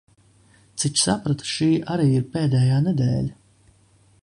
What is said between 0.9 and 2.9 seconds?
sapratu šī arī ir pēdējā